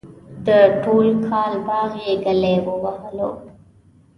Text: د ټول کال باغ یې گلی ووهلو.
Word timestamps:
د 0.47 0.47
ټول 0.83 1.07
کال 1.27 1.53
باغ 1.67 1.89
یې 2.03 2.13
گلی 2.25 2.55
ووهلو. 2.65 3.29